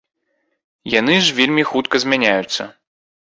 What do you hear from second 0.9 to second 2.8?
Яны ж вельмі хутка змяняюцца.